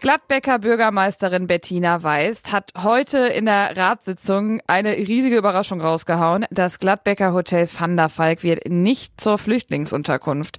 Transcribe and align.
Gladbecker 0.00 0.58
Bürgermeisterin 0.58 1.46
Bettina 1.46 2.02
Weist 2.02 2.52
hat 2.52 2.72
heute 2.82 3.18
in 3.18 3.46
der 3.46 3.76
Ratssitzung 3.76 4.60
eine 4.66 4.96
riesige 4.96 5.36
Überraschung 5.36 5.80
rausgehauen. 5.80 6.44
Das 6.50 6.78
Gladbecker 6.78 7.32
Hotel 7.32 7.66
Van 7.66 7.96
der 7.96 8.10
Falk 8.10 8.42
wird 8.42 8.68
nicht 8.68 9.20
zur 9.20 9.38
Flüchtlingsunterkunft. 9.38 10.58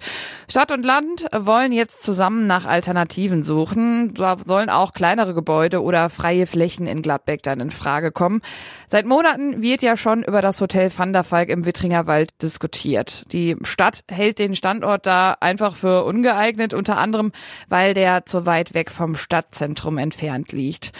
Stadt 0.49 0.71
und 0.71 0.83
Land 0.83 1.25
wollen 1.31 1.71
jetzt 1.71 2.03
zusammen 2.03 2.47
nach 2.47 2.65
Alternativen 2.65 3.43
suchen. 3.43 4.13
Da 4.15 4.37
sollen 4.43 4.69
auch 4.69 4.93
kleinere 4.93 5.33
Gebäude 5.33 5.83
oder 5.83 6.09
freie 6.09 6.47
Flächen 6.47 6.87
in 6.87 7.01
Gladbeck 7.01 7.43
dann 7.43 7.59
in 7.59 7.71
Frage 7.71 8.11
kommen. 8.11 8.41
Seit 8.87 9.05
Monaten 9.05 9.61
wird 9.61 9.81
ja 9.81 9.97
schon 9.97 10.23
über 10.23 10.41
das 10.41 10.61
Hotel 10.61 10.89
Van 10.95 11.13
der 11.13 11.23
Falk 11.23 11.49
im 11.49 11.65
Wittringer 11.65 12.07
Wald 12.07 12.41
diskutiert. 12.41 13.25
Die 13.31 13.55
Stadt 13.63 14.03
hält 14.09 14.39
den 14.39 14.55
Standort 14.55 15.05
da 15.05 15.35
einfach 15.39 15.75
für 15.75 16.05
ungeeignet, 16.05 16.73
unter 16.73 16.97
anderem, 16.97 17.31
weil 17.69 17.93
der 17.93 18.25
zu 18.25 18.45
weit 18.45 18.73
weg 18.73 18.89
vom 18.89 19.15
Stadtzentrum 19.27 19.97
entfernt 19.97 20.53
liegt. 20.53 20.93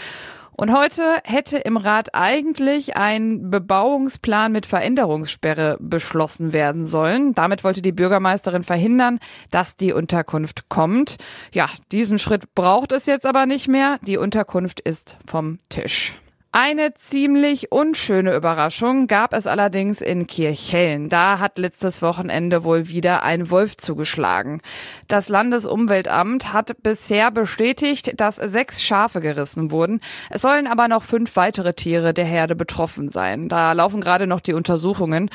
Und 0.52 0.76
heute 0.76 1.04
hätte 1.24 1.58
im 1.60 1.78
Rat 1.78 2.14
eigentlich 2.16 2.98
ein 2.98 3.52
Bebauungsplan 3.52 4.52
mit 4.52 4.66
Veränderungssperre 4.66 5.78
beschlossen 5.80 6.52
werden 6.52 6.88
sollen. 6.88 7.36
Damit 7.36 7.64
wollte 7.64 7.84
die 7.84 7.92
Bürgermeisterin 7.92 8.64
verhindern, 8.64 9.20
dass 9.52 9.78
die 9.78 9.94
Unterkunft 9.94 10.68
kommt. 10.68 11.18
Ja, 11.54 11.70
diesen 11.92 12.18
Schritt 12.18 12.54
braucht 12.56 12.92
es 12.92 13.06
jetzt 13.06 13.28
aber 13.28 13.46
nicht 13.46 13.68
mehr. 13.68 13.98
Die 14.02 14.18
Unterkunft 14.18 14.80
ist 14.80 15.16
vom 15.26 15.60
Tisch. 15.70 16.16
Eine 16.60 16.96
ziemlich 16.96 17.72
unschöne 17.72 18.34
Überraschung 18.36 19.06
gab 19.06 19.36
es 19.36 19.46
allerdings 19.46 20.02
in 20.02 20.26
Kirchhellen. 20.26 21.08
Da 21.08 21.38
hat 21.38 21.60
letztes 21.60 22.02
Wochenende 22.02 22.64
wohl 22.64 22.88
wieder 22.88 23.22
ein 23.22 23.52
Wolf 23.52 23.78
zugeschlagen. 23.78 24.62
Das 25.08 25.30
Landesumweltamt 25.30 26.54
hat 26.54 26.82
bisher 26.82 27.30
bestätigt, 27.30 28.20
dass 28.20 28.38
sechs 28.38 28.82
Schafe 28.82 29.22
gerissen 29.22 29.70
wurden. 29.70 30.02
Es 30.32 30.42
sollen 30.42 30.66
aber 30.66 30.88
noch 30.88 31.04
fünf 31.04 31.36
weitere 31.36 31.76
Tiere 31.76 32.12
der 32.12 32.26
Herde 32.26 32.56
betroffen 32.56 33.08
sein. 33.08 33.50
Da 33.50 33.74
laufen 33.74 34.02
gerade 34.02 34.26
noch 34.26 34.40
die 34.40 34.54
Untersuchungen. 34.54 35.30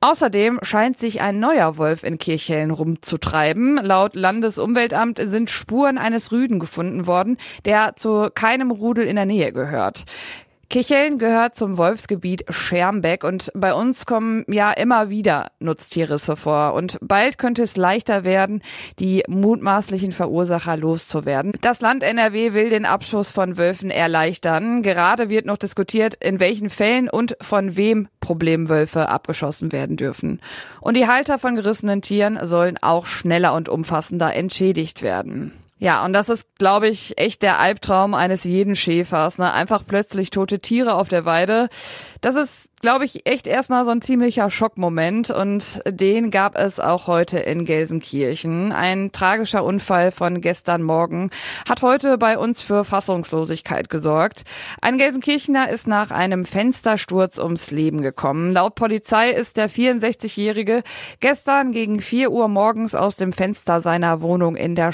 Außerdem 0.00 0.60
scheint 0.62 1.00
sich 1.00 1.20
ein 1.20 1.40
neuer 1.40 1.78
Wolf 1.78 2.04
in 2.04 2.16
Kirchhellen 2.16 2.70
rumzutreiben. 2.70 3.80
Laut 3.82 4.14
Landesumweltamt 4.14 5.20
sind 5.20 5.50
Spuren 5.50 5.98
eines 5.98 6.30
Rüden 6.30 6.60
gefunden 6.60 7.08
worden, 7.08 7.38
der 7.64 7.96
zu 7.96 8.28
keinem 8.32 8.70
Rudel 8.70 9.08
in 9.08 9.16
der 9.16 9.26
Nähe 9.26 9.52
gehört. 9.52 10.04
Kicheln 10.70 11.18
gehört 11.18 11.56
zum 11.56 11.78
Wolfsgebiet 11.78 12.44
Schermbeck 12.48 13.24
und 13.24 13.50
bei 13.56 13.74
uns 13.74 14.06
kommen 14.06 14.44
ja 14.46 14.70
immer 14.70 15.10
wieder 15.10 15.50
Nutztierrisse 15.58 16.36
vor 16.36 16.74
und 16.74 16.96
bald 17.02 17.38
könnte 17.38 17.64
es 17.64 17.76
leichter 17.76 18.22
werden, 18.22 18.62
die 19.00 19.24
mutmaßlichen 19.26 20.12
Verursacher 20.12 20.76
loszuwerden. 20.76 21.54
Das 21.60 21.80
Land 21.80 22.04
NRW 22.04 22.52
will 22.52 22.70
den 22.70 22.86
Abschuss 22.86 23.32
von 23.32 23.58
Wölfen 23.58 23.90
erleichtern. 23.90 24.82
Gerade 24.82 25.28
wird 25.28 25.44
noch 25.44 25.56
diskutiert, 25.56 26.14
in 26.14 26.38
welchen 26.38 26.70
Fällen 26.70 27.10
und 27.10 27.36
von 27.40 27.76
wem 27.76 28.06
Problemwölfe 28.20 29.08
abgeschossen 29.08 29.72
werden 29.72 29.96
dürfen. 29.96 30.40
Und 30.80 30.96
die 30.96 31.08
Halter 31.08 31.40
von 31.40 31.56
gerissenen 31.56 32.00
Tieren 32.00 32.38
sollen 32.46 32.78
auch 32.80 33.06
schneller 33.06 33.54
und 33.54 33.68
umfassender 33.68 34.32
entschädigt 34.36 35.02
werden. 35.02 35.52
Ja, 35.80 36.04
und 36.04 36.12
das 36.12 36.28
ist, 36.28 36.58
glaube 36.58 36.88
ich, 36.88 37.18
echt 37.18 37.40
der 37.40 37.58
Albtraum 37.58 38.12
eines 38.12 38.44
jeden 38.44 38.74
Schäfers. 38.74 39.38
Ne? 39.38 39.50
Einfach 39.50 39.82
plötzlich 39.86 40.28
tote 40.28 40.58
Tiere 40.58 40.94
auf 40.94 41.08
der 41.08 41.24
Weide. 41.24 41.70
Das 42.20 42.34
ist 42.34 42.70
glaube 42.80 43.04
ich, 43.04 43.26
echt 43.26 43.46
erstmal 43.46 43.84
so 43.84 43.90
ein 43.90 44.00
ziemlicher 44.00 44.50
Schockmoment 44.50 45.30
und 45.30 45.82
den 45.86 46.30
gab 46.30 46.56
es 46.56 46.80
auch 46.80 47.06
heute 47.06 47.38
in 47.38 47.66
Gelsenkirchen. 47.66 48.72
Ein 48.72 49.12
tragischer 49.12 49.64
Unfall 49.64 50.12
von 50.12 50.40
gestern 50.40 50.82
Morgen 50.82 51.30
hat 51.68 51.82
heute 51.82 52.16
bei 52.16 52.38
uns 52.38 52.62
für 52.62 52.84
Fassungslosigkeit 52.84 53.90
gesorgt. 53.90 54.44
Ein 54.80 54.96
Gelsenkirchener 54.96 55.68
ist 55.68 55.86
nach 55.86 56.10
einem 56.10 56.46
Fenstersturz 56.46 57.38
ums 57.38 57.70
Leben 57.70 58.00
gekommen. 58.00 58.50
Laut 58.50 58.76
Polizei 58.76 59.30
ist 59.30 59.58
der 59.58 59.68
64-Jährige 59.68 60.82
gestern 61.20 61.72
gegen 61.72 62.00
4 62.00 62.30
Uhr 62.30 62.48
morgens 62.48 62.94
aus 62.94 63.16
dem 63.16 63.32
Fenster 63.32 63.82
seiner 63.82 64.22
Wohnung 64.22 64.56
in 64.56 64.74
der 64.74 64.92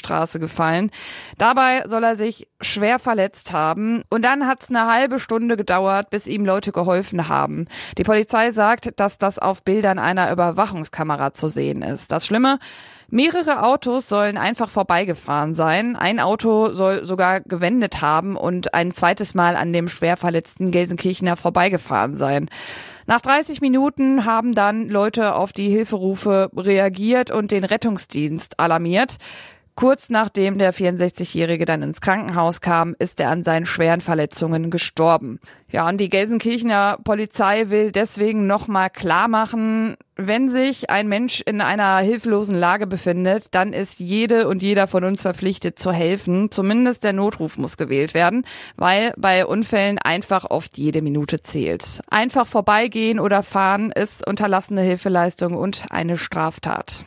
Schwarzmühlenstraße 0.00 0.38
gefallen. 0.38 0.90
Dabei 1.38 1.84
soll 1.86 2.04
er 2.04 2.16
sich 2.16 2.48
schwer 2.60 2.98
verletzt 2.98 3.52
haben 3.52 4.02
und 4.08 4.22
dann 4.22 4.46
hat 4.46 4.62
es 4.62 4.70
eine 4.70 4.86
halbe 4.86 5.20
Stunde 5.20 5.56
gedauert, 5.56 6.10
bis 6.10 6.26
ihm 6.26 6.44
Leute 6.44 6.72
geholfen 6.72 7.28
haben. 7.28 7.66
Die 7.98 8.02
Polizei 8.02 8.50
sagt, 8.50 8.98
dass 8.98 9.18
das 9.18 9.38
auf 9.38 9.62
Bildern 9.62 9.98
einer 9.98 10.32
Überwachungskamera 10.32 11.32
zu 11.34 11.48
sehen 11.48 11.82
ist. 11.82 12.12
Das 12.12 12.26
Schlimme, 12.26 12.58
Mehrere 13.12 13.64
Autos 13.64 14.08
sollen 14.08 14.36
einfach 14.36 14.70
vorbeigefahren 14.70 15.52
sein. 15.52 15.96
Ein 15.96 16.20
Auto 16.20 16.70
soll 16.70 17.04
sogar 17.04 17.40
gewendet 17.40 18.02
haben 18.02 18.36
und 18.36 18.72
ein 18.72 18.94
zweites 18.94 19.34
Mal 19.34 19.56
an 19.56 19.72
dem 19.72 19.88
schwer 19.88 20.16
verletzten 20.16 20.70
Gelsenkirchener 20.70 21.36
vorbeigefahren 21.36 22.16
sein. 22.16 22.48
Nach 23.06 23.20
30 23.20 23.60
Minuten 23.62 24.26
haben 24.26 24.54
dann 24.54 24.88
Leute 24.88 25.34
auf 25.34 25.52
die 25.52 25.70
Hilferufe 25.70 26.50
reagiert 26.56 27.32
und 27.32 27.50
den 27.50 27.64
Rettungsdienst 27.64 28.60
alarmiert. 28.60 29.16
Kurz 29.80 30.10
nachdem 30.10 30.58
der 30.58 30.74
64-Jährige 30.74 31.64
dann 31.64 31.82
ins 31.82 32.02
Krankenhaus 32.02 32.60
kam, 32.60 32.94
ist 32.98 33.18
er 33.18 33.30
an 33.30 33.44
seinen 33.44 33.64
schweren 33.64 34.02
Verletzungen 34.02 34.70
gestorben. 34.70 35.40
Ja, 35.70 35.88
und 35.88 35.96
die 35.96 36.10
Gelsenkirchener 36.10 36.98
Polizei 37.02 37.70
will 37.70 37.90
deswegen 37.90 38.46
nochmal 38.46 38.90
klar 38.90 39.26
machen, 39.26 39.96
wenn 40.16 40.50
sich 40.50 40.90
ein 40.90 41.08
Mensch 41.08 41.40
in 41.40 41.62
einer 41.62 41.96
hilflosen 42.00 42.56
Lage 42.56 42.86
befindet, 42.86 43.54
dann 43.54 43.72
ist 43.72 44.00
jede 44.00 44.48
und 44.48 44.62
jeder 44.62 44.86
von 44.86 45.02
uns 45.02 45.22
verpflichtet 45.22 45.78
zu 45.78 45.92
helfen. 45.92 46.50
Zumindest 46.50 47.02
der 47.02 47.14
Notruf 47.14 47.56
muss 47.56 47.78
gewählt 47.78 48.12
werden, 48.12 48.44
weil 48.76 49.14
bei 49.16 49.46
Unfällen 49.46 49.96
einfach 49.96 50.44
oft 50.50 50.76
jede 50.76 51.00
Minute 51.00 51.40
zählt. 51.40 52.02
Einfach 52.10 52.46
vorbeigehen 52.46 53.18
oder 53.18 53.42
fahren 53.42 53.92
ist 53.92 54.26
unterlassene 54.28 54.82
Hilfeleistung 54.82 55.54
und 55.54 55.86
eine 55.88 56.18
Straftat. 56.18 57.06